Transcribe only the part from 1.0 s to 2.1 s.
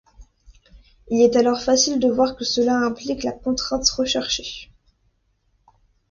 Il est alors facile de